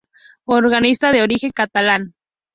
Organista 0.45 1.11
de 1.11 1.21
origen 1.21 1.51
catalán. 1.51 2.15